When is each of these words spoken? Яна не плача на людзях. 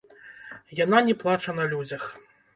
Яна 0.79 1.03
не 1.11 1.15
плача 1.25 1.57
на 1.61 1.69
людзях. 1.77 2.11